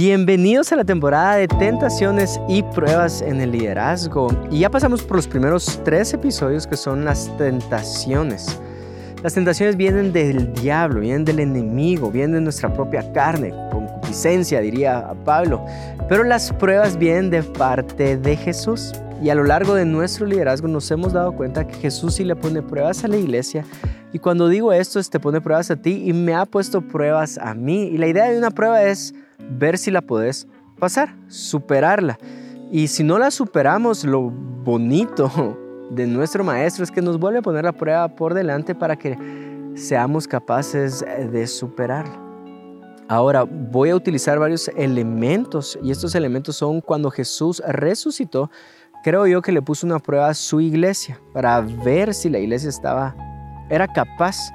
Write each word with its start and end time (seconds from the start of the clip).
Bienvenidos 0.00 0.70
a 0.70 0.76
la 0.76 0.84
temporada 0.84 1.34
de 1.34 1.48
tentaciones 1.48 2.40
y 2.48 2.62
pruebas 2.62 3.20
en 3.20 3.40
el 3.40 3.50
liderazgo. 3.50 4.28
Y 4.48 4.60
ya 4.60 4.70
pasamos 4.70 5.02
por 5.02 5.16
los 5.16 5.26
primeros 5.26 5.80
tres 5.84 6.14
episodios 6.14 6.68
que 6.68 6.76
son 6.76 7.04
las 7.04 7.36
tentaciones. 7.36 8.60
Las 9.24 9.34
tentaciones 9.34 9.76
vienen 9.76 10.12
del 10.12 10.52
diablo, 10.52 11.00
vienen 11.00 11.24
del 11.24 11.40
enemigo, 11.40 12.12
vienen 12.12 12.34
de 12.34 12.40
nuestra 12.42 12.72
propia 12.72 13.12
carne, 13.12 13.52
concupiscencia, 13.72 14.60
diría 14.60 15.04
Pablo. 15.24 15.66
Pero 16.08 16.22
las 16.22 16.52
pruebas 16.52 16.96
vienen 16.96 17.30
de 17.30 17.42
parte 17.42 18.16
de 18.16 18.36
Jesús. 18.36 18.92
Y 19.20 19.30
a 19.30 19.34
lo 19.34 19.42
largo 19.42 19.74
de 19.74 19.84
nuestro 19.84 20.26
liderazgo 20.26 20.68
nos 20.68 20.88
hemos 20.92 21.12
dado 21.12 21.32
cuenta 21.32 21.66
que 21.66 21.74
Jesús 21.74 22.14
sí 22.14 22.24
le 22.24 22.36
pone 22.36 22.62
pruebas 22.62 23.02
a 23.02 23.08
la 23.08 23.16
iglesia. 23.16 23.64
Y 24.12 24.20
cuando 24.20 24.46
digo 24.46 24.72
esto, 24.72 25.02
te 25.02 25.18
pone 25.18 25.40
pruebas 25.40 25.72
a 25.72 25.76
ti 25.76 26.04
y 26.06 26.12
me 26.12 26.36
ha 26.36 26.46
puesto 26.46 26.82
pruebas 26.82 27.36
a 27.36 27.52
mí. 27.54 27.88
Y 27.88 27.98
la 27.98 28.06
idea 28.06 28.30
de 28.30 28.38
una 28.38 28.52
prueba 28.52 28.84
es 28.84 29.12
ver 29.38 29.78
si 29.78 29.90
la 29.90 30.02
puedes 30.02 30.46
pasar, 30.78 31.14
superarla. 31.28 32.18
Y 32.70 32.88
si 32.88 33.02
no 33.02 33.18
la 33.18 33.30
superamos, 33.30 34.04
lo 34.04 34.30
bonito 34.30 35.56
de 35.90 36.06
nuestro 36.06 36.44
maestro 36.44 36.84
es 36.84 36.90
que 36.90 37.00
nos 37.00 37.18
vuelve 37.18 37.38
a 37.38 37.42
poner 37.42 37.64
la 37.64 37.72
prueba 37.72 38.08
por 38.08 38.34
delante 38.34 38.74
para 38.74 38.96
que 38.96 39.16
seamos 39.74 40.28
capaces 40.28 41.04
de 41.32 41.46
superarla. 41.46 42.28
Ahora 43.08 43.44
voy 43.44 43.88
a 43.88 43.96
utilizar 43.96 44.38
varios 44.38 44.68
elementos 44.76 45.78
y 45.82 45.90
estos 45.90 46.14
elementos 46.14 46.56
son 46.56 46.82
cuando 46.82 47.10
Jesús 47.10 47.62
resucitó, 47.66 48.50
creo 49.02 49.26
yo 49.26 49.40
que 49.40 49.50
le 49.50 49.62
puso 49.62 49.86
una 49.86 49.98
prueba 49.98 50.28
a 50.28 50.34
su 50.34 50.60
iglesia 50.60 51.18
para 51.32 51.62
ver 51.62 52.12
si 52.12 52.28
la 52.28 52.38
iglesia 52.38 52.68
estaba 52.68 53.16
era 53.70 53.88
capaz 53.88 54.52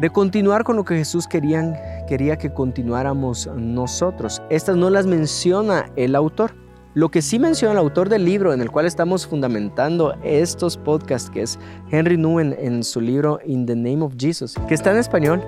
de 0.00 0.10
continuar 0.10 0.64
con 0.64 0.74
lo 0.74 0.84
que 0.84 0.96
Jesús 0.96 1.28
querían 1.28 1.76
quería 2.06 2.36
que 2.36 2.52
continuáramos 2.52 3.48
nosotros. 3.56 4.42
Estas 4.50 4.76
no 4.76 4.90
las 4.90 5.06
menciona 5.06 5.90
el 5.96 6.14
autor. 6.14 6.52
Lo 6.94 7.10
que 7.10 7.22
sí 7.22 7.38
menciona 7.38 7.72
el 7.72 7.78
autor 7.78 8.08
del 8.08 8.24
libro 8.24 8.52
en 8.52 8.60
el 8.60 8.70
cual 8.70 8.86
estamos 8.86 9.26
fundamentando 9.26 10.14
estos 10.22 10.76
podcasts, 10.76 11.28
que 11.28 11.42
es 11.42 11.58
Henry 11.90 12.16
Nguyen 12.16 12.54
en 12.58 12.84
su 12.84 13.00
libro 13.00 13.40
In 13.44 13.66
the 13.66 13.74
Name 13.74 14.02
of 14.02 14.14
Jesus, 14.16 14.54
que 14.68 14.74
está 14.74 14.92
en 14.92 14.98
español. 14.98 15.42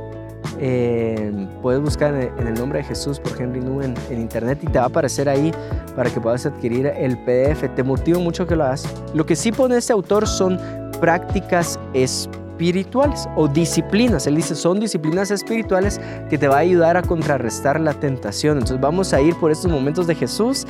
Eh, 0.59 1.49
puedes 1.63 1.81
buscar 1.81 2.15
en 2.15 2.47
el 2.47 2.55
nombre 2.55 2.79
de 2.79 2.85
Jesús 2.85 3.21
por 3.21 3.41
Henry 3.41 3.61
Nguyen 3.61 3.95
en 4.11 4.21
internet 4.21 4.59
y 4.63 4.67
te 4.67 4.79
va 4.79 4.85
a 4.85 4.89
aparecer 4.89 5.29
ahí 5.29 5.53
para 5.95 6.11
que 6.11 6.21
puedas 6.21 6.47
adquirir 6.47 6.87
el 6.87 7.17
PDF. 7.19 7.73
Te 7.77 7.83
motivo 7.85 8.19
mucho 8.19 8.47
que 8.47 8.57
lo 8.57 8.65
hagas. 8.65 8.93
Lo 9.15 9.25
que 9.25 9.37
sí 9.37 9.53
pone 9.53 9.77
este 9.77 9.93
autor 9.93 10.27
son 10.27 10.59
prácticas 11.01 11.79
espirituales 11.95 12.46
espirituales 12.57 13.29
o 13.37 13.49
disciplinas. 13.49 14.27
Él 14.27 14.37
dice, 14.37 14.55
son 14.55 14.81
disciplinas 14.81 15.31
espirituales 15.31 16.01
que 16.31 16.39
te 16.39 16.49
va 16.49 16.57
a 16.57 16.61
ayudar 16.61 16.97
a 16.97 17.03
contrarrestar 17.03 17.79
la 17.79 17.93
tentación. 17.93 18.55
Entonces 18.55 18.81
vamos 18.81 19.13
a 19.13 19.21
ir 19.21 19.37
por 19.37 19.51
estos 19.51 19.71
momentos 19.71 20.07
de 20.07 20.15
Jesús 20.15 20.67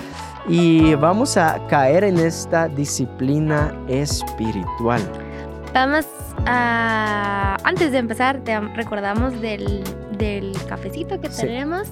y 0.49 0.95
vamos 0.97 1.37
a 1.37 1.65
caer 1.69 2.03
en 2.03 2.19
esta 2.19 2.67
disciplina 2.67 3.73
espiritual. 3.89 5.01
Vamos 5.73 6.07
a... 6.47 7.57
Antes 7.63 7.93
de 7.93 7.99
empezar, 7.99 8.41
te 8.41 8.59
recordamos 8.59 9.41
del, 9.41 9.85
del 10.19 10.53
cafecito 10.69 11.21
que 11.21 11.29
tenemos. 11.29 11.89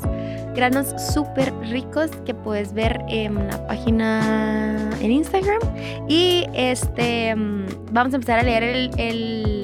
Granos 0.56 0.92
súper 1.12 1.52
ricos 1.70 2.10
que 2.24 2.34
puedes 2.34 2.72
ver 2.72 3.00
en 3.08 3.46
la 3.46 3.64
página 3.68 4.90
en 5.00 5.12
Instagram. 5.12 5.60
Y 6.08 6.46
este 6.54 7.34
mm, 7.34 7.66
vamos 7.92 8.12
a 8.12 8.16
empezar 8.16 8.40
a 8.40 8.42
leer 8.42 8.90
el 8.96 9.63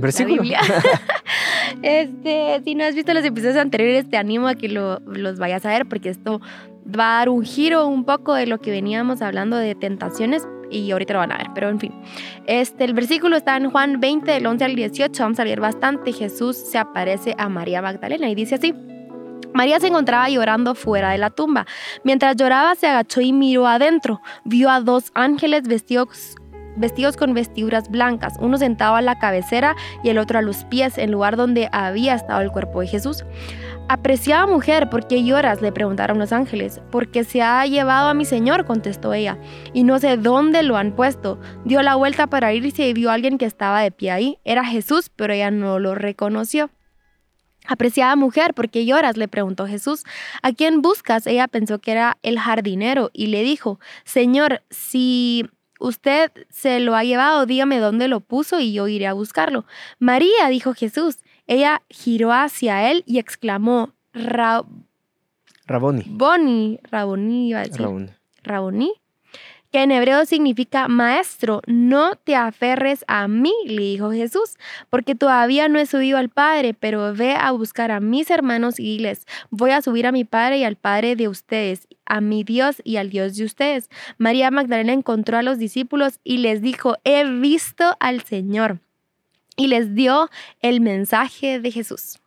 Versículo. 0.00 0.42
este, 1.82 2.60
si 2.64 2.74
no 2.74 2.84
has 2.84 2.94
visto 2.94 3.12
los 3.14 3.24
episodios 3.24 3.56
anteriores, 3.56 4.08
te 4.08 4.16
animo 4.16 4.48
a 4.48 4.54
que 4.54 4.68
los 4.68 5.38
vayas 5.38 5.64
a 5.66 5.70
ver 5.70 5.86
porque 5.86 6.08
esto 6.08 6.40
va 6.86 7.16
a 7.16 7.18
dar 7.18 7.28
un 7.28 7.44
giro 7.44 7.86
un 7.86 8.04
poco 8.04 8.34
de 8.34 8.46
lo 8.46 8.58
que 8.58 8.70
veníamos 8.70 9.22
hablando 9.22 9.56
de 9.56 9.74
tentaciones 9.74 10.46
y 10.70 10.90
ahorita 10.90 11.14
lo 11.14 11.18
van 11.18 11.32
a 11.32 11.38
ver, 11.38 11.48
pero 11.54 11.68
en 11.68 11.80
fin. 11.80 11.92
Este, 12.46 12.84
el 12.84 12.94
versículo 12.94 13.36
está 13.36 13.56
en 13.56 13.70
Juan 13.70 14.00
20, 14.00 14.30
del 14.30 14.46
11 14.46 14.64
al 14.64 14.76
18, 14.76 15.22
vamos 15.22 15.40
a 15.40 15.44
leer 15.44 15.60
bastante. 15.60 16.12
Jesús 16.12 16.56
se 16.56 16.78
aparece 16.78 17.34
a 17.38 17.48
María 17.48 17.82
Magdalena 17.82 18.28
y 18.28 18.34
dice 18.34 18.54
así. 18.54 18.74
María 19.52 19.80
se 19.80 19.88
encontraba 19.88 20.28
llorando 20.28 20.76
fuera 20.76 21.10
de 21.10 21.18
la 21.18 21.30
tumba. 21.30 21.66
Mientras 22.04 22.36
lloraba 22.36 22.76
se 22.76 22.86
agachó 22.86 23.20
y 23.20 23.32
miró 23.32 23.66
adentro. 23.66 24.20
Vio 24.44 24.70
a 24.70 24.80
dos 24.80 25.10
ángeles 25.14 25.64
vestidos 25.64 26.36
vestidos 26.76 27.16
con 27.16 27.34
vestiduras 27.34 27.88
blancas, 27.88 28.34
uno 28.40 28.58
sentado 28.58 28.96
a 28.96 29.02
la 29.02 29.18
cabecera 29.18 29.76
y 30.02 30.08
el 30.08 30.18
otro 30.18 30.38
a 30.38 30.42
los 30.42 30.64
pies, 30.64 30.98
en 30.98 31.10
lugar 31.10 31.36
donde 31.36 31.68
había 31.72 32.14
estado 32.14 32.40
el 32.40 32.50
cuerpo 32.50 32.80
de 32.80 32.86
Jesús. 32.86 33.24
Apreciada 33.92 34.46
mujer, 34.46 34.88
¿por 34.88 35.08
qué 35.08 35.24
lloras? 35.24 35.62
le 35.62 35.72
preguntaron 35.72 36.20
los 36.20 36.32
ángeles. 36.32 36.80
Porque 36.92 37.24
se 37.24 37.42
ha 37.42 37.66
llevado 37.66 38.08
a 38.08 38.14
mi 38.14 38.24
señor, 38.24 38.64
contestó 38.64 39.12
ella, 39.12 39.36
y 39.72 39.82
no 39.82 39.98
sé 39.98 40.16
dónde 40.16 40.62
lo 40.62 40.76
han 40.76 40.92
puesto. 40.92 41.40
Dio 41.64 41.82
la 41.82 41.96
vuelta 41.96 42.28
para 42.28 42.52
irse 42.52 42.86
y 42.86 42.92
vio 42.92 43.10
a 43.10 43.14
alguien 43.14 43.36
que 43.36 43.46
estaba 43.46 43.80
de 43.80 43.90
pie 43.90 44.12
ahí. 44.12 44.38
Era 44.44 44.64
Jesús, 44.64 45.10
pero 45.16 45.32
ella 45.32 45.50
no 45.50 45.80
lo 45.80 45.96
reconoció. 45.96 46.70
Apreciada 47.66 48.14
mujer, 48.14 48.54
¿por 48.54 48.70
qué 48.70 48.86
lloras? 48.86 49.16
le 49.16 49.26
preguntó 49.26 49.66
Jesús. 49.66 50.04
¿A 50.42 50.52
quién 50.52 50.82
buscas? 50.82 51.26
Ella 51.26 51.48
pensó 51.48 51.80
que 51.80 51.90
era 51.90 52.18
el 52.22 52.38
jardinero 52.38 53.10
y 53.12 53.26
le 53.26 53.42
dijo, 53.42 53.80
Señor, 54.04 54.62
si 54.70 55.50
usted 55.80 56.30
se 56.50 56.78
lo 56.78 56.94
ha 56.94 57.02
llevado, 57.02 57.46
dígame 57.46 57.78
dónde 57.78 58.06
lo 58.06 58.20
puso 58.20 58.60
y 58.60 58.72
yo 58.72 58.86
iré 58.86 59.06
a 59.06 59.12
buscarlo. 59.12 59.64
María, 59.98 60.48
dijo 60.48 60.74
Jesús. 60.74 61.18
Ella 61.46 61.82
giró 61.88 62.32
hacia 62.32 62.90
él 62.90 63.02
y 63.06 63.18
exclamó, 63.18 63.92
Raboni. 65.66 66.04
Boni, 66.06 66.78
Raboni 66.84 67.48
iba 67.48 67.60
a 67.60 67.64
decir. 67.64 67.86
Raboni 68.44 68.92
que 69.70 69.82
en 69.82 69.92
hebreo 69.92 70.24
significa 70.26 70.88
maestro, 70.88 71.62
no 71.66 72.16
te 72.16 72.34
aferres 72.34 73.04
a 73.06 73.28
mí, 73.28 73.52
le 73.66 73.82
dijo 73.82 74.10
Jesús, 74.10 74.56
porque 74.88 75.14
todavía 75.14 75.68
no 75.68 75.78
he 75.78 75.86
subido 75.86 76.18
al 76.18 76.28
Padre, 76.28 76.74
pero 76.74 77.14
ve 77.14 77.34
a 77.34 77.52
buscar 77.52 77.90
a 77.90 78.00
mis 78.00 78.30
hermanos 78.30 78.80
y 78.80 78.84
diles, 78.84 79.26
voy 79.50 79.70
a 79.70 79.82
subir 79.82 80.06
a 80.06 80.12
mi 80.12 80.24
Padre 80.24 80.58
y 80.58 80.64
al 80.64 80.76
Padre 80.76 81.14
de 81.14 81.28
ustedes, 81.28 81.86
a 82.04 82.20
mi 82.20 82.42
Dios 82.42 82.82
y 82.84 82.96
al 82.96 83.10
Dios 83.10 83.36
de 83.36 83.44
ustedes. 83.44 83.88
María 84.18 84.50
Magdalena 84.50 84.92
encontró 84.92 85.38
a 85.38 85.42
los 85.42 85.58
discípulos 85.58 86.18
y 86.24 86.38
les 86.38 86.62
dijo, 86.62 86.96
he 87.04 87.24
visto 87.24 87.96
al 88.00 88.22
Señor. 88.22 88.80
Y 89.56 89.66
les 89.66 89.94
dio 89.94 90.30
el 90.60 90.80
mensaje 90.80 91.60
de 91.60 91.70
Jesús. 91.70 92.18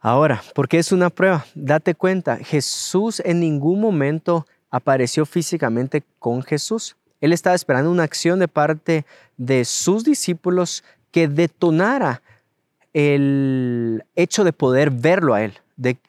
Ahora, 0.00 0.42
¿por 0.54 0.68
qué 0.68 0.78
es 0.78 0.92
una 0.92 1.08
prueba? 1.08 1.46
Date 1.54 1.94
cuenta, 1.94 2.36
Jesús 2.36 3.22
en 3.24 3.40
ningún 3.40 3.80
momento 3.80 4.46
apareció 4.74 5.24
físicamente 5.24 6.02
con 6.18 6.42
Jesús. 6.42 6.96
Él 7.20 7.32
estaba 7.32 7.54
esperando 7.54 7.92
una 7.92 8.02
acción 8.02 8.40
de 8.40 8.48
parte 8.48 9.06
de 9.36 9.64
sus 9.64 10.02
discípulos 10.02 10.82
que 11.12 11.28
detonara 11.28 12.22
el 12.92 14.02
hecho 14.16 14.42
de 14.42 14.52
poder 14.52 14.90
verlo 14.90 15.32
a 15.32 15.42
Él, 15.44 15.54
de, 15.76 16.00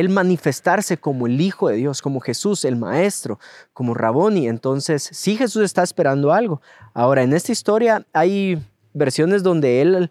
Él 0.00 0.08
manifestarse 0.08 0.96
como 0.96 1.26
el 1.26 1.38
Hijo 1.38 1.68
de 1.68 1.76
Dios, 1.76 2.00
como 2.00 2.20
Jesús, 2.20 2.64
el 2.64 2.76
Maestro, 2.76 3.38
como 3.74 3.92
Raboni. 3.92 4.48
Entonces, 4.48 5.10
sí 5.12 5.36
Jesús 5.36 5.62
está 5.62 5.82
esperando 5.82 6.32
algo. 6.32 6.62
Ahora, 6.94 7.24
en 7.24 7.34
esta 7.34 7.52
historia 7.52 8.06
hay 8.14 8.58
versiones 8.94 9.42
donde 9.42 9.82
Él 9.82 10.10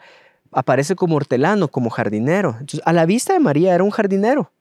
aparece 0.51 0.95
como 0.95 1.15
hortelano, 1.15 1.67
como 1.67 1.89
jardinero. 1.89 2.51
Entonces, 2.59 2.81
a 2.85 2.93
la 2.93 3.07
vista 3.07 3.33
de 3.33 3.39
María 3.39 3.73
era 3.73 3.83
un 3.83 3.89
jardinero. 3.89 4.51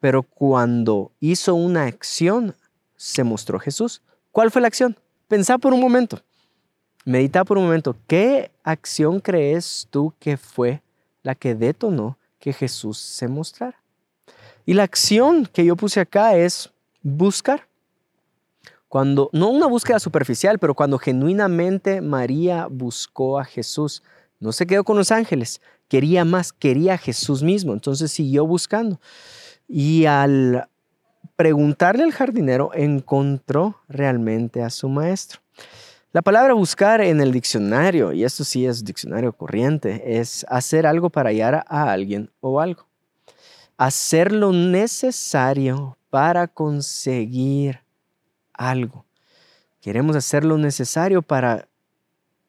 Pero 0.00 0.22
cuando 0.22 1.12
hizo 1.20 1.54
una 1.54 1.84
acción, 1.84 2.56
se 2.96 3.22
mostró 3.22 3.58
Jesús. 3.58 4.02
¿Cuál 4.32 4.50
fue 4.50 4.62
la 4.62 4.68
acción? 4.68 4.96
Pensá 5.28 5.58
por 5.58 5.72
un 5.72 5.80
momento. 5.80 6.20
Medita 7.04 7.44
por 7.44 7.58
un 7.58 7.64
momento. 7.64 7.96
¿Qué 8.06 8.50
acción 8.62 9.20
crees 9.20 9.86
tú 9.90 10.14
que 10.18 10.36
fue 10.36 10.82
la 11.22 11.34
que 11.34 11.54
detonó 11.54 12.18
que 12.38 12.52
Jesús 12.52 12.98
se 12.98 13.28
mostrara? 13.28 13.80
Y 14.66 14.74
la 14.74 14.82
acción 14.82 15.46
que 15.46 15.64
yo 15.64 15.76
puse 15.76 16.00
acá 16.00 16.36
es 16.36 16.70
buscar. 17.02 17.66
Cuando, 18.88 19.30
no 19.32 19.48
una 19.50 19.66
búsqueda 19.66 20.00
superficial, 20.00 20.58
pero 20.58 20.74
cuando 20.74 20.98
genuinamente 20.98 22.00
María 22.00 22.66
buscó 22.66 23.38
a 23.38 23.44
Jesús, 23.44 24.02
no 24.40 24.52
se 24.52 24.66
quedó 24.66 24.84
con 24.84 24.96
los 24.96 25.12
ángeles, 25.12 25.60
quería 25.88 26.24
más, 26.24 26.52
quería 26.52 26.94
a 26.94 26.98
Jesús 26.98 27.42
mismo, 27.42 27.72
entonces 27.72 28.10
siguió 28.10 28.46
buscando. 28.46 29.00
Y 29.72 30.06
al 30.06 30.68
preguntarle 31.36 32.02
al 32.02 32.12
jardinero, 32.12 32.72
encontró 32.74 33.80
realmente 33.88 34.64
a 34.64 34.68
su 34.68 34.88
maestro. 34.88 35.40
La 36.12 36.22
palabra 36.22 36.54
buscar 36.54 37.00
en 37.00 37.20
el 37.20 37.30
diccionario, 37.30 38.12
y 38.12 38.24
esto 38.24 38.42
sí 38.42 38.66
es 38.66 38.84
diccionario 38.84 39.32
corriente, 39.32 40.18
es 40.18 40.44
hacer 40.48 40.88
algo 40.88 41.08
para 41.08 41.30
hallar 41.30 41.64
a 41.68 41.92
alguien 41.92 42.32
o 42.40 42.60
algo. 42.60 42.88
Hacer 43.76 44.32
lo 44.32 44.52
necesario 44.52 45.96
para 46.10 46.48
conseguir 46.48 47.78
algo. 48.52 49.04
Queremos 49.80 50.16
hacer 50.16 50.44
lo 50.44 50.58
necesario 50.58 51.22
para, 51.22 51.68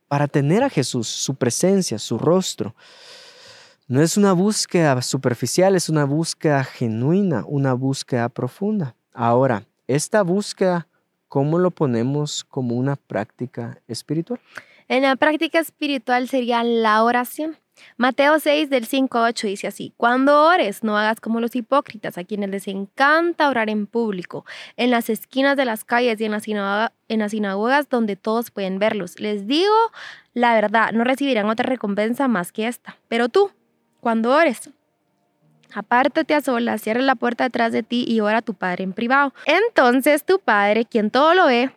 para 0.07 0.27
tener 0.27 0.63
a 0.63 0.69
Jesús, 0.71 1.07
su 1.07 1.35
presencia, 1.35 1.99
su 1.99 2.17
rostro. 2.17 2.73
No 3.91 4.01
es 4.01 4.15
una 4.15 4.31
búsqueda 4.31 5.01
superficial, 5.01 5.75
es 5.75 5.89
una 5.89 6.05
búsqueda 6.05 6.63
genuina, 6.63 7.43
una 7.45 7.73
búsqueda 7.73 8.29
profunda. 8.29 8.95
Ahora, 9.13 9.63
esta 9.85 10.21
búsqueda, 10.21 10.87
¿cómo 11.27 11.59
lo 11.59 11.71
ponemos 11.71 12.45
como 12.45 12.75
una 12.75 12.95
práctica 12.95 13.81
espiritual? 13.89 14.39
En 14.87 15.01
la 15.01 15.17
práctica 15.17 15.59
espiritual 15.59 16.29
sería 16.29 16.63
la 16.63 17.03
oración. 17.03 17.57
Mateo 17.97 18.39
6 18.39 18.69
del 18.69 18.85
5 18.85 19.17
a 19.17 19.23
8 19.23 19.47
dice 19.47 19.67
así, 19.67 19.93
cuando 19.97 20.41
ores 20.41 20.85
no 20.85 20.97
hagas 20.97 21.19
como 21.19 21.41
los 21.41 21.53
hipócritas 21.53 22.17
a 22.17 22.23
quienes 22.23 22.49
les 22.49 22.69
encanta 22.69 23.49
orar 23.49 23.69
en 23.69 23.87
público, 23.87 24.45
en 24.77 24.89
las 24.89 25.09
esquinas 25.09 25.57
de 25.57 25.65
las 25.65 25.83
calles 25.83 26.21
y 26.21 26.23
en, 26.23 26.33
en 26.33 27.19
las 27.19 27.31
sinagogas 27.31 27.89
donde 27.89 28.15
todos 28.15 28.51
pueden 28.51 28.79
verlos. 28.79 29.19
Les 29.19 29.47
digo 29.47 29.75
la 30.33 30.53
verdad, 30.53 30.93
no 30.93 31.03
recibirán 31.03 31.49
otra 31.49 31.67
recompensa 31.67 32.29
más 32.29 32.53
que 32.53 32.67
esta. 32.67 32.97
Pero 33.09 33.27
tú, 33.27 33.51
cuando 34.01 34.31
ores, 34.31 34.69
apártate 35.73 36.33
a 36.33 36.41
solas, 36.41 36.81
cierra 36.81 37.01
la 37.01 37.15
puerta 37.15 37.45
detrás 37.45 37.71
de 37.71 37.83
ti 37.83 38.03
y 38.07 38.19
ora 38.19 38.39
a 38.39 38.41
tu 38.41 38.53
Padre 38.53 38.83
en 38.83 38.93
privado. 38.93 39.33
Entonces 39.45 40.25
tu 40.25 40.39
Padre, 40.39 40.85
quien 40.85 41.11
todo 41.11 41.33
lo 41.33 41.45
ve, 41.45 41.71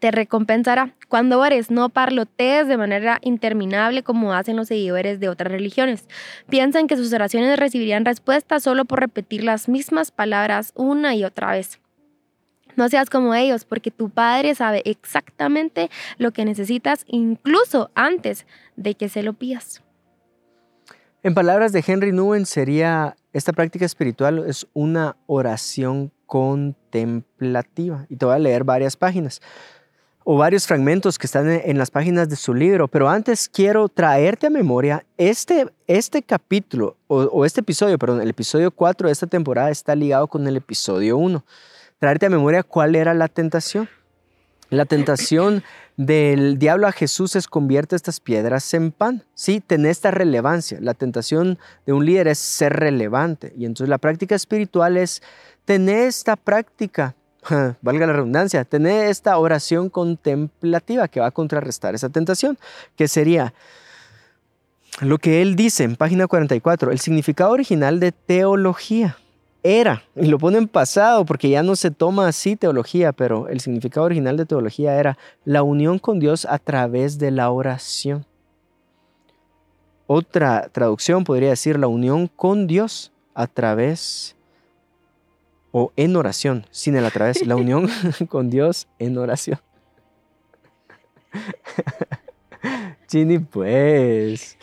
te 0.00 0.10
recompensará. 0.10 0.94
Cuando 1.08 1.40
ores, 1.40 1.70
no 1.70 1.88
parlotees 1.88 2.68
de 2.68 2.76
manera 2.76 3.18
interminable 3.22 4.02
como 4.02 4.34
hacen 4.34 4.56
los 4.56 4.68
seguidores 4.68 5.20
de 5.20 5.28
otras 5.28 5.50
religiones. 5.50 6.06
Piensan 6.48 6.88
que 6.88 6.96
sus 6.96 7.12
oraciones 7.12 7.58
recibirían 7.58 8.04
respuesta 8.04 8.60
solo 8.60 8.84
por 8.84 9.00
repetir 9.00 9.44
las 9.44 9.68
mismas 9.68 10.10
palabras 10.10 10.72
una 10.74 11.14
y 11.14 11.24
otra 11.24 11.52
vez. 11.52 11.80
No 12.74 12.90
seas 12.90 13.08
como 13.08 13.34
ellos, 13.34 13.64
porque 13.64 13.90
tu 13.90 14.10
Padre 14.10 14.54
sabe 14.54 14.82
exactamente 14.84 15.90
lo 16.18 16.32
que 16.32 16.44
necesitas 16.44 17.04
incluso 17.08 17.90
antes 17.94 18.46
de 18.76 18.94
que 18.94 19.08
se 19.08 19.22
lo 19.22 19.32
pidas. 19.32 19.82
En 21.26 21.34
palabras 21.34 21.72
de 21.72 21.82
Henry 21.84 22.12
Nguyen 22.12 22.46
sería, 22.46 23.16
esta 23.32 23.52
práctica 23.52 23.84
espiritual 23.84 24.44
es 24.46 24.64
una 24.74 25.16
oración 25.26 26.12
contemplativa. 26.24 28.06
Y 28.08 28.14
te 28.14 28.26
voy 28.26 28.36
a 28.36 28.38
leer 28.38 28.62
varias 28.62 28.96
páginas 28.96 29.42
o 30.22 30.36
varios 30.36 30.68
fragmentos 30.68 31.18
que 31.18 31.26
están 31.26 31.50
en 31.50 31.78
las 31.78 31.90
páginas 31.90 32.28
de 32.28 32.36
su 32.36 32.54
libro, 32.54 32.86
pero 32.86 33.08
antes 33.08 33.48
quiero 33.48 33.88
traerte 33.88 34.46
a 34.46 34.50
memoria 34.50 35.04
este, 35.16 35.66
este 35.88 36.22
capítulo, 36.22 36.96
o, 37.08 37.44
este 37.44 37.58
episodio, 37.58 37.98
perdón, 37.98 38.20
el 38.20 38.30
episodio 38.30 38.70
4 38.70 39.08
de 39.08 39.12
esta 39.12 39.26
temporada 39.26 39.70
está 39.70 39.96
ligado 39.96 40.28
con 40.28 40.46
el 40.46 40.56
episodio 40.56 41.16
1. 41.16 41.44
Traerte 41.98 42.26
a 42.26 42.30
memoria 42.30 42.62
cuál 42.62 42.94
era 42.94 43.14
la 43.14 43.26
tentación. 43.26 43.88
La 44.70 44.84
tentación 44.84 45.62
del 45.96 46.58
diablo 46.58 46.86
a 46.86 46.92
Jesús 46.92 47.36
es 47.36 47.46
convierte 47.46 47.96
estas 47.96 48.20
piedras 48.20 48.74
en 48.74 48.90
pan. 48.92 49.24
Sí, 49.34 49.62
tiene 49.64 49.90
esta 49.90 50.10
relevancia. 50.10 50.78
La 50.80 50.94
tentación 50.94 51.58
de 51.86 51.92
un 51.92 52.04
líder 52.04 52.28
es 52.28 52.38
ser 52.38 52.72
relevante. 52.72 53.52
Y 53.56 53.64
entonces 53.64 53.88
la 53.88 53.98
práctica 53.98 54.34
espiritual 54.34 54.96
es 54.96 55.22
tener 55.64 56.08
esta 56.08 56.36
práctica 56.36 57.14
valga 57.80 58.06
la 58.06 58.12
redundancia, 58.12 58.64
tener 58.64 59.06
esta 59.06 59.38
oración 59.38 59.88
contemplativa 59.88 61.08
que 61.08 61.20
va 61.20 61.26
a 61.26 61.30
contrarrestar 61.30 61.94
esa 61.94 62.08
tentación, 62.08 62.58
que 62.96 63.08
sería 63.08 63.54
lo 65.00 65.18
que 65.18 65.42
él 65.42 65.56
dice 65.56 65.84
en 65.84 65.96
página 65.96 66.26
44, 66.26 66.90
el 66.90 67.00
significado 67.00 67.52
original 67.52 68.00
de 68.00 68.12
teología 68.12 69.18
era, 69.66 70.04
y 70.14 70.26
lo 70.26 70.38
pone 70.38 70.58
en 70.58 70.68
pasado 70.68 71.24
porque 71.24 71.50
ya 71.50 71.62
no 71.62 71.74
se 71.74 71.90
toma 71.90 72.28
así 72.28 72.56
teología, 72.56 73.12
pero 73.12 73.48
el 73.48 73.60
significado 73.60 74.06
original 74.06 74.36
de 74.36 74.46
teología 74.46 74.98
era 74.98 75.18
la 75.44 75.62
unión 75.62 75.98
con 75.98 76.20
Dios 76.20 76.46
a 76.48 76.58
través 76.58 77.18
de 77.18 77.30
la 77.30 77.50
oración. 77.50 78.24
Otra 80.06 80.68
traducción 80.70 81.24
podría 81.24 81.50
decir 81.50 81.78
la 81.78 81.88
unión 81.88 82.28
con 82.28 82.66
Dios 82.68 83.12
a 83.34 83.48
través 83.48 84.36
o 85.72 85.92
en 85.96 86.14
oración, 86.16 86.64
sin 86.70 86.96
el 86.96 87.04
a 87.04 87.10
través, 87.10 87.44
la 87.44 87.56
unión 87.56 87.88
con 88.28 88.48
Dios 88.50 88.86
en 88.98 89.18
oración. 89.18 89.58
Chini, 93.06 93.38
pues. 93.38 94.56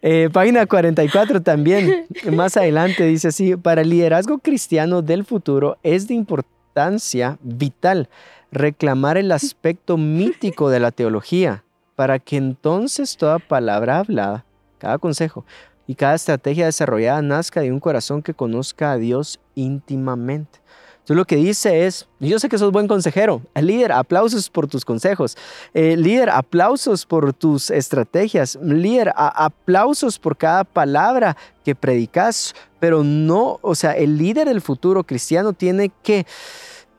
Eh, 0.00 0.30
página 0.32 0.66
44 0.66 1.42
también, 1.42 2.06
más 2.32 2.56
adelante 2.56 3.04
dice 3.04 3.28
así, 3.28 3.56
para 3.56 3.82
el 3.82 3.90
liderazgo 3.90 4.38
cristiano 4.38 5.02
del 5.02 5.24
futuro 5.24 5.78
es 5.82 6.08
de 6.08 6.14
importancia 6.14 7.38
vital 7.42 8.08
reclamar 8.50 9.16
el 9.16 9.32
aspecto 9.32 9.96
mítico 9.96 10.70
de 10.70 10.80
la 10.80 10.90
teología, 10.90 11.64
para 11.96 12.18
que 12.18 12.36
entonces 12.36 13.16
toda 13.16 13.38
palabra 13.38 13.98
hablada, 13.98 14.44
cada 14.78 14.98
consejo, 14.98 15.44
y 15.86 15.94
cada 15.94 16.14
estrategia 16.14 16.66
desarrollada 16.66 17.22
nazca 17.22 17.60
de 17.60 17.72
un 17.72 17.80
corazón 17.80 18.22
que 18.22 18.34
conozca 18.34 18.92
a 18.92 18.98
Dios 18.98 19.40
íntimamente. 19.54 20.61
Entonces 21.02 21.16
lo 21.16 21.24
que 21.24 21.34
dice 21.34 21.84
es, 21.84 22.06
yo 22.20 22.38
sé 22.38 22.48
que 22.48 22.58
sos 22.58 22.70
buen 22.70 22.86
consejero, 22.86 23.42
líder, 23.60 23.90
aplausos 23.90 24.48
por 24.48 24.68
tus 24.68 24.84
consejos, 24.84 25.36
eh, 25.74 25.96
líder, 25.96 26.30
aplausos 26.30 27.06
por 27.06 27.32
tus 27.32 27.72
estrategias, 27.72 28.56
líder, 28.62 29.12
aplausos 29.16 30.20
por 30.20 30.36
cada 30.36 30.62
palabra 30.62 31.36
que 31.64 31.74
predicas, 31.74 32.54
pero 32.78 33.02
no, 33.02 33.58
o 33.62 33.74
sea, 33.74 33.92
el 33.92 34.16
líder 34.16 34.46
del 34.46 34.60
futuro 34.60 35.02
cristiano 35.02 35.52
tiene 35.52 35.90
que 36.04 36.24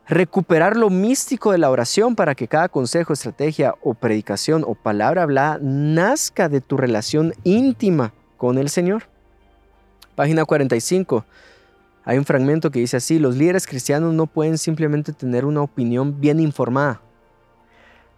recuperar 0.06 0.76
lo 0.76 0.90
místico 0.90 1.54
de 1.54 1.60
la 1.60 1.70
oración 1.70 2.16
para 2.16 2.36
que 2.36 2.50
cada 2.50 2.68
consejo, 2.68 3.14
estrategia 3.14 3.74
o 3.82 3.94
predicación 3.94 4.66
o 4.68 4.76
palabra 4.76 5.24
hablada 5.24 5.60
nazca 5.62 6.50
de 6.50 6.60
tu 6.60 6.76
relación 6.76 7.34
íntima 7.46 8.14
con 8.36 8.58
el 8.58 8.68
Señor. 8.70 9.04
Página 10.16 10.44
45. 10.44 11.24
Hay 12.06 12.18
un 12.18 12.26
fragmento 12.26 12.70
que 12.70 12.80
dice 12.80 12.98
así, 12.98 13.18
los 13.18 13.36
líderes 13.36 13.66
cristianos 13.66 14.14
no 14.14 14.28
pueden 14.28 14.58
simplemente 14.58 15.14
tener 15.14 15.46
una 15.46 15.62
opinión 15.62 16.20
bien 16.20 16.40
informada 16.40 17.02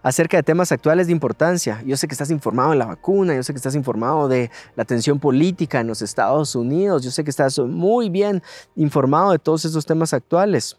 acerca 0.02 0.36
de 0.36 0.44
temas 0.44 0.70
actuales 0.70 1.08
de 1.08 1.12
importancia. 1.12 1.82
Yo 1.84 1.96
sé 1.96 2.06
que 2.06 2.14
estás 2.14 2.30
informado 2.30 2.70
de 2.70 2.76
la 2.76 2.86
vacuna, 2.86 3.34
yo 3.34 3.42
sé 3.42 3.52
que 3.52 3.56
estás 3.56 3.74
informado 3.74 4.28
de 4.28 4.52
la 4.76 4.84
tensión 4.84 5.18
política 5.18 5.80
en 5.80 5.88
los 5.88 6.00
Estados 6.00 6.54
Unidos, 6.54 7.02
yo 7.02 7.10
sé 7.10 7.24
que 7.24 7.30
estás 7.30 7.58
muy 7.58 8.08
bien 8.08 8.40
informado 8.76 9.32
de 9.32 9.40
todos 9.40 9.64
esos 9.64 9.84
temas 9.84 10.12
actuales, 10.12 10.76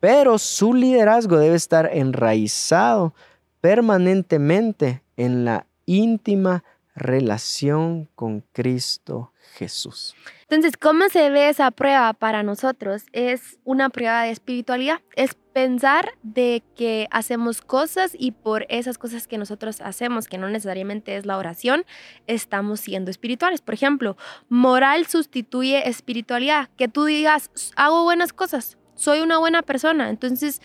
pero 0.00 0.38
su 0.38 0.72
liderazgo 0.72 1.36
debe 1.36 1.56
estar 1.56 1.90
enraizado 1.92 3.12
permanentemente 3.60 5.02
en 5.18 5.44
la 5.44 5.66
íntima 5.84 6.64
relación 6.96 8.08
con 8.14 8.40
Cristo 8.52 9.32
Jesús. 9.54 10.16
Entonces, 10.48 10.76
¿cómo 10.76 11.08
se 11.08 11.28
ve 11.30 11.48
esa 11.48 11.70
prueba 11.70 12.12
para 12.14 12.42
nosotros? 12.42 13.04
Es 13.12 13.58
una 13.64 13.90
prueba 13.90 14.22
de 14.22 14.30
espiritualidad. 14.30 15.00
Es 15.14 15.34
pensar 15.52 16.12
de 16.22 16.62
que 16.74 17.08
hacemos 17.10 17.62
cosas 17.62 18.12
y 18.18 18.32
por 18.32 18.66
esas 18.68 18.98
cosas 18.98 19.26
que 19.26 19.38
nosotros 19.38 19.80
hacemos, 19.80 20.28
que 20.28 20.38
no 20.38 20.48
necesariamente 20.48 21.16
es 21.16 21.26
la 21.26 21.36
oración, 21.36 21.84
estamos 22.26 22.80
siendo 22.80 23.10
espirituales. 23.10 23.60
Por 23.60 23.74
ejemplo, 23.74 24.16
moral 24.48 25.06
sustituye 25.06 25.88
espiritualidad. 25.88 26.70
Que 26.76 26.88
tú 26.88 27.04
digas, 27.04 27.50
hago 27.76 28.04
buenas 28.04 28.32
cosas, 28.32 28.78
soy 28.94 29.20
una 29.20 29.38
buena 29.38 29.62
persona. 29.62 30.10
Entonces, 30.10 30.62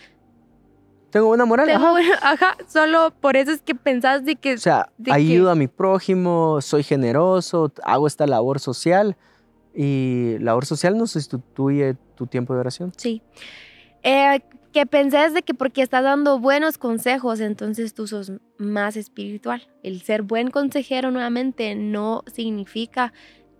tengo 1.12 1.26
buena 1.26 1.44
moral. 1.44 1.68
ajá. 2.22 2.56
solo 2.66 3.12
por 3.20 3.36
eso 3.36 3.52
es 3.52 3.60
que 3.60 3.74
pensás 3.74 4.24
de 4.24 4.34
que... 4.34 4.54
O 4.54 4.58
sea, 4.58 4.88
ayudo 5.10 5.50
a 5.50 5.54
mi 5.54 5.68
prójimo, 5.68 6.60
soy 6.62 6.82
generoso, 6.82 7.70
hago 7.84 8.06
esta 8.06 8.26
labor 8.26 8.58
social 8.58 9.16
y 9.74 10.36
labor 10.40 10.64
social 10.64 10.96
no 10.96 11.06
sustituye 11.06 11.96
tu 12.16 12.26
tiempo 12.26 12.54
de 12.54 12.60
oración. 12.60 12.92
Sí. 12.96 13.22
Eh, 14.02 14.40
que 14.72 14.86
pensés 14.86 15.34
de 15.34 15.42
que 15.42 15.52
porque 15.52 15.82
estás 15.82 16.02
dando 16.02 16.38
buenos 16.38 16.78
consejos, 16.78 17.40
entonces 17.40 17.92
tú 17.92 18.06
sos 18.06 18.32
más 18.56 18.96
espiritual. 18.96 19.68
El 19.82 20.00
ser 20.00 20.22
buen 20.22 20.50
consejero 20.50 21.10
nuevamente 21.10 21.74
no 21.74 22.24
significa 22.32 23.12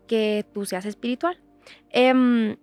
que 0.07 0.47
tú 0.55 0.65
seas 0.65 0.87
espiritual. 0.87 1.39
Em, 1.91 2.57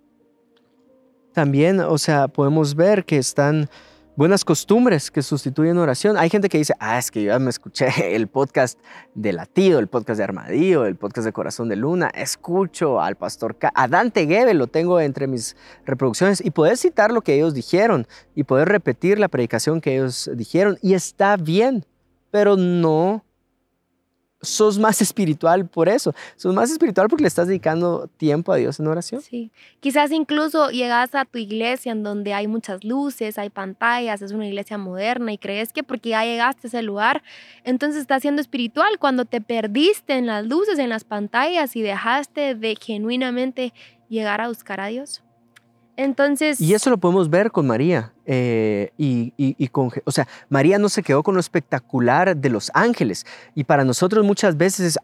También, 1.32 1.78
o 1.78 1.96
sea, 1.96 2.26
podemos 2.26 2.74
ver 2.74 3.04
que 3.04 3.18
están 3.18 3.70
buenas 4.16 4.44
costumbres 4.44 5.10
que 5.10 5.22
sustituyen 5.22 5.78
oración. 5.78 6.16
Hay 6.16 6.28
gente 6.28 6.48
que 6.48 6.58
dice, 6.58 6.74
ah, 6.78 6.98
es 6.98 7.10
que 7.10 7.22
yo 7.22 7.28
ya 7.28 7.38
me 7.38 7.50
escuché 7.50 7.88
el 8.16 8.28
podcast 8.28 8.78
de 9.14 9.32
Latido, 9.32 9.78
el 9.78 9.88
podcast 9.88 10.18
de 10.18 10.24
Armadillo, 10.24 10.86
el 10.86 10.96
podcast 10.96 11.24
de 11.26 11.32
Corazón 11.32 11.68
de 11.68 11.76
Luna, 11.76 12.10
escucho 12.14 13.00
al 13.00 13.16
pastor, 13.16 13.56
a 13.74 13.88
Dante 13.88 14.26
Gebel 14.26 14.58
lo 14.58 14.66
tengo 14.66 15.00
entre 15.00 15.26
mis 15.26 15.56
reproducciones 15.84 16.44
y 16.44 16.50
poder 16.50 16.76
citar 16.76 17.12
lo 17.12 17.22
que 17.22 17.34
ellos 17.34 17.54
dijeron 17.54 18.06
y 18.34 18.44
poder 18.44 18.68
repetir 18.68 19.18
la 19.18 19.28
predicación 19.28 19.80
que 19.80 19.94
ellos 19.94 20.30
dijeron 20.34 20.78
y 20.82 20.94
está 20.94 21.36
bien, 21.36 21.86
pero 22.30 22.56
no 22.56 23.24
sos 24.42 24.78
más 24.78 25.02
espiritual 25.02 25.66
por 25.66 25.88
eso. 25.88 26.14
Sos 26.36 26.54
más 26.54 26.70
espiritual 26.70 27.08
porque 27.08 27.22
le 27.22 27.28
estás 27.28 27.48
dedicando 27.48 28.08
tiempo 28.16 28.52
a 28.52 28.56
Dios 28.56 28.80
en 28.80 28.86
oración. 28.86 29.20
Sí. 29.20 29.50
Quizás 29.80 30.10
incluso 30.12 30.70
llegas 30.70 31.14
a 31.14 31.24
tu 31.24 31.38
iglesia 31.38 31.92
en 31.92 32.02
donde 32.02 32.34
hay 32.34 32.46
muchas 32.46 32.84
luces, 32.84 33.38
hay 33.38 33.50
pantallas, 33.50 34.22
es 34.22 34.32
una 34.32 34.46
iglesia 34.46 34.78
moderna 34.78 35.32
y 35.32 35.38
crees 35.38 35.72
que 35.72 35.82
porque 35.82 36.10
ya 36.10 36.24
llegaste 36.24 36.66
a 36.66 36.68
ese 36.68 36.82
lugar, 36.82 37.22
entonces 37.64 38.00
estás 38.00 38.22
siendo 38.22 38.40
espiritual 38.40 38.98
cuando 38.98 39.24
te 39.24 39.40
perdiste 39.40 40.14
en 40.14 40.26
las 40.26 40.46
luces, 40.46 40.78
en 40.78 40.88
las 40.88 41.04
pantallas 41.04 41.76
y 41.76 41.82
dejaste 41.82 42.54
de 42.54 42.76
genuinamente 42.76 43.72
llegar 44.08 44.40
a 44.40 44.48
buscar 44.48 44.80
a 44.80 44.86
Dios. 44.86 45.22
Entonces... 46.02 46.58
Y 46.62 46.72
eso 46.72 46.88
lo 46.88 46.96
podemos 46.96 47.28
ver 47.28 47.50
con 47.50 47.66
María. 47.66 48.14
Eh, 48.24 48.90
y, 48.96 49.68
con, 49.68 49.90
o 50.04 50.10
sea, 50.10 50.26
María 50.48 50.78
no 50.78 50.88
se 50.88 51.02
quedó 51.02 51.22
con 51.22 51.34
lo 51.34 51.40
espectacular 51.40 52.34
de 52.34 52.48
los 52.48 52.70
ángeles. 52.72 53.26
Y 53.54 53.64
para 53.64 53.84
nosotros 53.84 54.24
muchas 54.24 54.56
veces 54.56 54.96
es, 54.96 54.98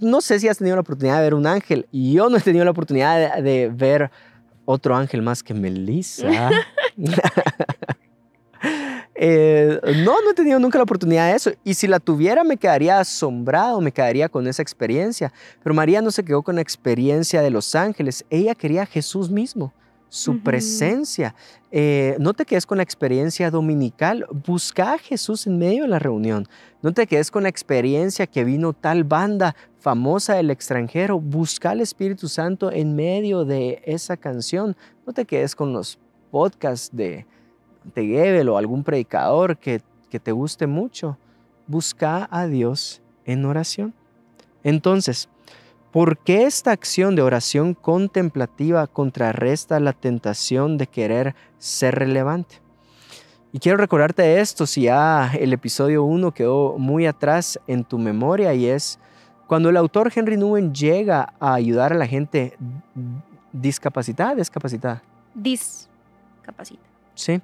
no 0.00 0.20
sé 0.20 0.40
si 0.40 0.48
has 0.48 0.58
tenido 0.58 0.74
la 0.74 0.80
oportunidad 0.80 1.18
de 1.18 1.22
ver 1.22 1.34
un 1.34 1.46
ángel. 1.46 1.86
Y 1.92 2.14
yo 2.14 2.28
no 2.28 2.38
he 2.38 2.40
tenido 2.40 2.64
la 2.64 2.72
oportunidad 2.72 3.40
de, 3.40 3.68
ver 3.68 4.10
otro 4.64 4.96
ángel 4.96 5.22
más 5.22 5.42
que 5.42 5.54
Melissa. 5.54 6.50
Eh, 9.18 9.80
no, 10.04 10.20
no 10.20 10.30
he 10.30 10.34
tenido 10.34 10.58
nunca 10.58 10.76
la 10.76 10.84
oportunidad 10.84 11.30
de 11.30 11.36
eso. 11.36 11.50
Y 11.64 11.72
si 11.72 11.86
la 11.86 12.00
tuviera, 12.00 12.44
me 12.44 12.58
quedaría 12.58 12.98
asombrado, 12.98 13.80
me 13.80 13.90
quedaría 13.90 14.28
con 14.28 14.46
esa 14.46 14.60
experiencia. 14.60 15.32
Pero 15.62 15.74
María 15.74 16.02
no 16.02 16.10
se 16.10 16.22
quedó 16.22 16.42
con 16.42 16.56
la 16.56 16.60
experiencia 16.60 17.40
de 17.40 17.48
los 17.48 17.74
ángeles. 17.74 18.26
Ella 18.28 18.54
quería 18.54 18.82
a 18.82 18.86
Jesús 18.86 19.30
mismo 19.30 19.72
su 20.08 20.40
presencia. 20.40 21.34
Eh, 21.70 22.16
no 22.18 22.32
te 22.32 22.44
quedes 22.44 22.64
con 22.64 22.78
la 22.78 22.82
experiencia 22.82 23.50
dominical, 23.50 24.26
busca 24.46 24.94
a 24.94 24.98
Jesús 24.98 25.46
en 25.46 25.58
medio 25.58 25.82
de 25.82 25.88
la 25.88 25.98
reunión. 25.98 26.46
No 26.82 26.92
te 26.92 27.06
quedes 27.06 27.30
con 27.30 27.42
la 27.42 27.48
experiencia 27.48 28.26
que 28.26 28.44
vino 28.44 28.72
tal 28.72 29.04
banda 29.04 29.56
famosa 29.80 30.34
del 30.34 30.50
extranjero, 30.50 31.20
busca 31.20 31.70
al 31.70 31.80
Espíritu 31.80 32.28
Santo 32.28 32.70
en 32.70 32.94
medio 32.96 33.44
de 33.44 33.82
esa 33.84 34.16
canción. 34.16 34.76
No 35.06 35.12
te 35.12 35.24
quedes 35.24 35.54
con 35.54 35.72
los 35.72 35.98
podcasts 36.30 36.94
de, 36.94 37.26
de 37.94 38.06
Gebel 38.06 38.48
o 38.48 38.58
algún 38.58 38.84
predicador 38.84 39.58
que, 39.58 39.82
que 40.08 40.20
te 40.20 40.32
guste 40.32 40.66
mucho. 40.66 41.18
Busca 41.66 42.28
a 42.30 42.46
Dios 42.46 43.02
en 43.24 43.44
oración. 43.44 43.92
Entonces, 44.62 45.28
¿Por 45.96 46.18
qué 46.18 46.44
esta 46.44 46.72
acción 46.72 47.16
de 47.16 47.22
oración 47.22 47.72
contemplativa 47.72 48.86
contrarresta 48.86 49.80
la 49.80 49.94
tentación 49.94 50.76
de 50.76 50.88
querer 50.88 51.34
ser 51.58 51.94
relevante? 51.94 52.56
Y 53.50 53.60
quiero 53.60 53.78
recordarte 53.78 54.38
esto 54.38 54.66
si 54.66 54.82
ya 54.82 55.32
el 55.32 55.54
episodio 55.54 56.04
1 56.04 56.34
quedó 56.34 56.76
muy 56.76 57.06
atrás 57.06 57.58
en 57.66 57.82
tu 57.82 57.96
memoria 57.96 58.52
y 58.52 58.66
es 58.66 58.98
cuando 59.46 59.70
el 59.70 59.78
autor 59.78 60.12
Henry 60.14 60.36
Nguyen 60.36 60.74
llega 60.74 61.32
a 61.40 61.54
ayudar 61.54 61.94
a 61.94 61.96
la 61.96 62.06
gente 62.06 62.58
discapacitada, 63.50 64.34
discapacitada. 64.34 65.02
Discapacitada. 65.32 66.90
Sí. 67.14 67.40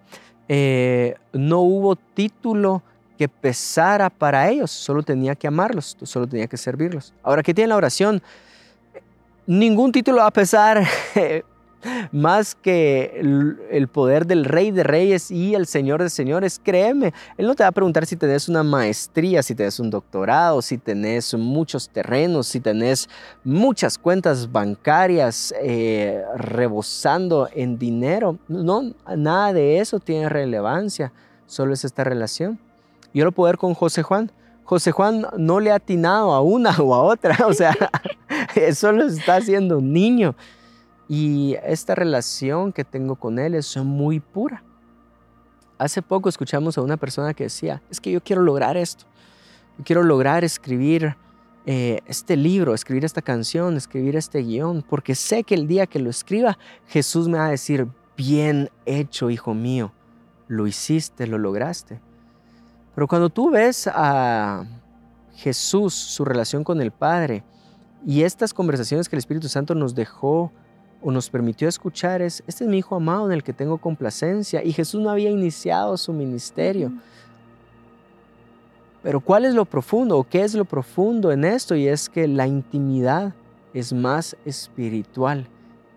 Eh, 0.46 1.14
no 1.32 1.60
hubo 1.60 1.96
título 1.96 2.82
que 3.16 3.28
pesara 3.28 4.10
para 4.10 4.48
ellos, 4.48 4.70
solo 4.70 5.02
tenía 5.02 5.34
que 5.34 5.46
amarlos, 5.46 5.96
solo 6.02 6.26
tenía 6.26 6.46
que 6.46 6.56
servirlos. 6.56 7.12
Ahora, 7.22 7.42
¿qué 7.42 7.54
tiene 7.54 7.68
la 7.68 7.76
oración? 7.76 8.22
Ningún 9.46 9.92
título 9.92 10.18
va 10.18 10.26
a 10.26 10.30
pesar 10.30 10.84
más 12.12 12.54
que 12.54 13.12
el, 13.70 13.88
poder 13.88 14.26
del 14.26 14.44
Rey 14.44 14.70
de 14.70 14.82
Reyes 14.82 15.30
y 15.30 15.54
el 15.54 15.66
Señor 15.66 16.02
de 16.02 16.10
Señores. 16.10 16.60
Créeme, 16.62 17.12
Él 17.36 17.46
no 17.46 17.54
te 17.54 17.62
va 17.62 17.68
a 17.68 17.72
preguntar 17.72 18.06
si 18.06 18.16
tenés 18.16 18.48
una 18.48 18.62
maestría, 18.62 19.42
si 19.42 19.54
tenés 19.54 19.80
un 19.80 19.90
doctorado, 19.90 20.62
si 20.62 20.78
tenés 20.78 21.34
muchos 21.34 21.88
terrenos, 21.88 22.46
si 22.46 22.60
tenés 22.60 23.08
muchas 23.44 23.98
cuentas 23.98 24.50
bancarias 24.50 25.52
eh, 25.60 26.22
rebosando 26.36 27.48
en 27.52 27.78
dinero. 27.78 28.38
No, 28.48 28.94
nada 29.16 29.52
de 29.52 29.78
eso 29.78 29.98
tiene 29.98 30.28
relevancia, 30.28 31.12
solo 31.46 31.74
es 31.74 31.84
esta 31.84 32.04
relación. 32.04 32.58
Yo 33.14 33.24
lo 33.24 33.32
puedo 33.32 33.46
ver 33.46 33.58
con 33.58 33.74
José 33.74 34.02
Juan. 34.02 34.30
José 34.64 34.92
Juan 34.92 35.26
no 35.36 35.60
le 35.60 35.70
ha 35.70 35.76
atinado 35.76 36.32
a 36.32 36.40
una 36.40 36.70
o 36.78 36.94
a 36.94 37.02
otra, 37.02 37.46
o 37.46 37.52
sea, 37.52 37.76
solo 38.74 39.06
está 39.06 39.36
haciendo 39.36 39.78
un 39.78 39.92
niño. 39.92 40.34
Y 41.08 41.56
esta 41.64 41.94
relación 41.94 42.72
que 42.72 42.84
tengo 42.84 43.16
con 43.16 43.38
él 43.38 43.54
es 43.54 43.76
muy 43.76 44.20
pura. 44.20 44.62
Hace 45.78 46.00
poco 46.00 46.28
escuchamos 46.28 46.78
a 46.78 46.82
una 46.82 46.96
persona 46.96 47.34
que 47.34 47.44
decía, 47.44 47.82
es 47.90 48.00
que 48.00 48.12
yo 48.12 48.22
quiero 48.22 48.42
lograr 48.42 48.76
esto, 48.76 49.04
quiero 49.84 50.04
lograr 50.04 50.44
escribir 50.44 51.16
eh, 51.66 52.00
este 52.06 52.36
libro, 52.36 52.72
escribir 52.72 53.04
esta 53.04 53.20
canción, 53.20 53.76
escribir 53.76 54.16
este 54.16 54.42
guion, 54.42 54.82
porque 54.88 55.14
sé 55.14 55.44
que 55.44 55.54
el 55.54 55.66
día 55.66 55.86
que 55.86 55.98
lo 55.98 56.08
escriba, 56.08 56.56
Jesús 56.86 57.28
me 57.28 57.38
va 57.38 57.46
a 57.46 57.50
decir, 57.50 57.88
bien 58.16 58.70
hecho, 58.86 59.28
hijo 59.28 59.54
mío, 59.54 59.92
lo 60.48 60.66
hiciste, 60.66 61.26
lo 61.26 61.38
lograste. 61.38 62.00
Pero 62.94 63.08
cuando 63.08 63.30
tú 63.30 63.50
ves 63.50 63.88
a 63.92 64.64
Jesús, 65.36 65.94
su 65.94 66.24
relación 66.24 66.62
con 66.62 66.80
el 66.80 66.90
Padre, 66.90 67.42
y 68.06 68.22
estas 68.22 68.52
conversaciones 68.52 69.08
que 69.08 69.16
el 69.16 69.20
Espíritu 69.20 69.48
Santo 69.48 69.74
nos 69.74 69.94
dejó 69.94 70.52
o 71.00 71.10
nos 71.10 71.30
permitió 71.30 71.68
escuchar 71.68 72.20
es, 72.20 72.42
este 72.46 72.64
es 72.64 72.70
mi 72.70 72.78
Hijo 72.78 72.96
amado 72.96 73.26
en 73.26 73.32
el 73.32 73.42
que 73.42 73.52
tengo 73.52 73.78
complacencia, 73.78 74.62
y 74.62 74.72
Jesús 74.72 75.00
no 75.00 75.10
había 75.10 75.30
iniciado 75.30 75.96
su 75.96 76.12
ministerio. 76.12 76.92
Pero 79.02 79.20
¿cuál 79.20 79.46
es 79.46 79.54
lo 79.54 79.64
profundo 79.64 80.18
o 80.18 80.24
qué 80.24 80.42
es 80.42 80.54
lo 80.54 80.64
profundo 80.64 81.32
en 81.32 81.44
esto? 81.44 81.74
Y 81.74 81.88
es 81.88 82.08
que 82.08 82.28
la 82.28 82.46
intimidad 82.46 83.34
es 83.74 83.92
más 83.92 84.36
espiritual. 84.44 85.48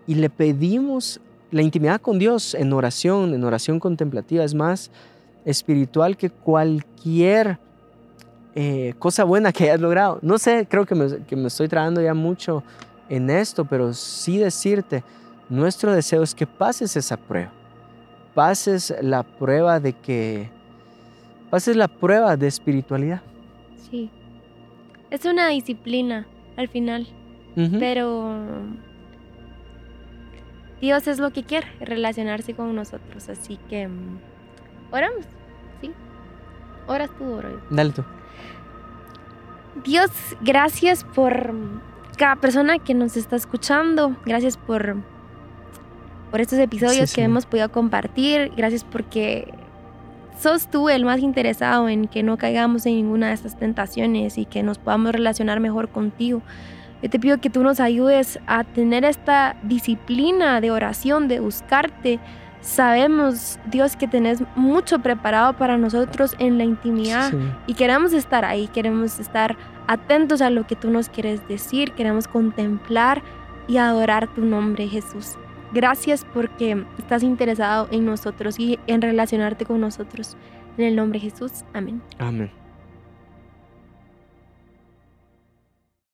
Y 0.08 0.14
le 0.14 0.30
pedimos 0.30 1.20
la 1.52 1.62
intimidad 1.62 2.00
con 2.00 2.18
Dios 2.18 2.54
en 2.54 2.72
oración, 2.72 3.32
en 3.34 3.44
oración 3.44 3.78
contemplativa, 3.78 4.42
es 4.42 4.54
más 4.54 4.86
espiritual 4.86 5.15
que 6.16 6.30
cualquier 6.30 7.58
eh, 8.54 8.94
cosa 8.98 9.24
buena 9.24 9.52
que 9.52 9.64
hayas 9.64 9.80
logrado. 9.80 10.18
No 10.22 10.38
sé, 10.38 10.66
creo 10.68 10.86
que 10.86 10.94
me, 10.94 11.18
que 11.24 11.36
me 11.36 11.48
estoy 11.48 11.68
trabajando 11.68 12.02
ya 12.02 12.14
mucho 12.14 12.62
en 13.08 13.30
esto, 13.30 13.64
pero 13.64 13.92
sí 13.92 14.38
decirte, 14.38 15.04
nuestro 15.48 15.92
deseo 15.92 16.22
es 16.22 16.34
que 16.34 16.46
pases 16.46 16.96
esa 16.96 17.16
prueba. 17.16 17.52
Pases 18.34 18.94
la 19.00 19.22
prueba 19.22 19.80
de 19.80 19.92
que... 19.92 20.50
Pases 21.50 21.76
la 21.76 21.88
prueba 21.88 22.36
de 22.36 22.48
espiritualidad. 22.48 23.22
Sí. 23.90 24.10
Es 25.10 25.24
una 25.24 25.48
disciplina 25.48 26.26
al 26.56 26.68
final, 26.68 27.06
pero 27.78 28.36
Dios 30.80 31.06
es 31.06 31.18
lo 31.18 31.30
que 31.32 31.44
quiere, 31.44 31.68
relacionarse 31.80 32.54
con 32.54 32.74
nosotros. 32.74 33.28
Así 33.28 33.58
que 33.68 33.86
mm, 33.86 34.18
oramos. 34.90 35.24
¿sí? 35.80 35.92
Oras 36.86 37.10
tú, 37.18 37.24
oro 37.24 37.60
Dale 37.70 37.92
tú. 37.92 38.04
Dios, 39.84 40.10
gracias 40.40 41.04
por 41.04 41.54
cada 42.16 42.36
persona 42.36 42.78
que 42.78 42.94
nos 42.94 43.16
está 43.16 43.36
escuchando. 43.36 44.16
Gracias 44.24 44.56
por, 44.56 44.96
por 46.30 46.40
estos 46.40 46.58
episodios 46.58 47.12
que 47.12 47.22
hemos 47.22 47.46
podido 47.46 47.70
compartir. 47.70 48.52
Gracias 48.56 48.84
porque 48.84 49.52
sos 50.38 50.68
tú 50.68 50.88
el 50.88 51.04
más 51.04 51.20
interesado 51.20 51.88
en 51.88 52.08
que 52.08 52.22
no 52.22 52.36
caigamos 52.38 52.86
en 52.86 52.94
ninguna 52.94 53.28
de 53.28 53.34
estas 53.34 53.58
tentaciones 53.58 54.38
y 54.38 54.46
que 54.46 54.62
nos 54.62 54.78
podamos 54.78 55.12
relacionar 55.12 55.60
mejor 55.60 55.88
contigo. 55.88 56.42
Yo 57.02 57.10
te 57.10 57.18
pido 57.18 57.38
que 57.40 57.50
tú 57.50 57.62
nos 57.62 57.78
ayudes 57.78 58.38
a 58.46 58.64
tener 58.64 59.04
esta 59.04 59.56
disciplina 59.62 60.60
de 60.60 60.70
oración, 60.70 61.28
de 61.28 61.40
buscarte, 61.40 62.18
Sabemos, 62.66 63.60
Dios, 63.66 63.94
que 63.94 64.08
tenés 64.08 64.42
mucho 64.56 64.98
preparado 64.98 65.52
para 65.52 65.78
nosotros 65.78 66.34
en 66.40 66.58
la 66.58 66.64
intimidad 66.64 67.32
y 67.68 67.74
queremos 67.74 68.12
estar 68.12 68.44
ahí, 68.44 68.66
queremos 68.66 69.20
estar 69.20 69.56
atentos 69.86 70.42
a 70.42 70.50
lo 70.50 70.66
que 70.66 70.74
tú 70.74 70.90
nos 70.90 71.08
quieres 71.08 71.46
decir, 71.46 71.92
queremos 71.92 72.26
contemplar 72.26 73.22
y 73.68 73.76
adorar 73.76 74.26
tu 74.34 74.44
nombre, 74.44 74.88
Jesús. 74.88 75.36
Gracias 75.72 76.26
porque 76.34 76.84
estás 76.98 77.22
interesado 77.22 77.86
en 77.92 78.04
nosotros 78.04 78.58
y 78.58 78.80
en 78.88 79.00
relacionarte 79.00 79.64
con 79.64 79.80
nosotros. 79.80 80.36
En 80.76 80.86
el 80.86 80.96
nombre 80.96 81.20
de 81.20 81.30
Jesús, 81.30 81.64
amén. 81.72 82.02
Amén. 82.18 82.65